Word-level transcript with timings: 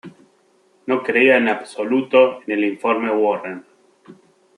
No 0.87 1.03
creía 1.03 1.37
en 1.37 1.47
absoluto 1.47 2.39
en 2.47 2.53
el 2.53 2.63
Informe 2.65 3.11
Warren. 3.11 3.67